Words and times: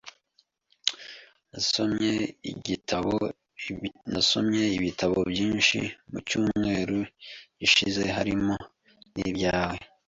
Nasomye 4.11 4.63
ibitabo 4.77 5.19
byinshi 5.31 5.79
mucyumweru 6.11 6.99
gishize, 7.59 8.03
harimo 8.17 8.55
nibyawe. 9.15 9.79